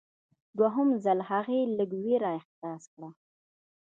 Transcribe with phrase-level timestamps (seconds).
[0.57, 3.09] دوهم ځل هغې لږ ویره احساس کړه.